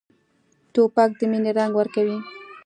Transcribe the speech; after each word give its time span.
توپک 0.73 1.09
د 1.19 1.21
مینې 1.31 1.51
رنګ 1.57 1.71
ورکوي. 1.75 2.17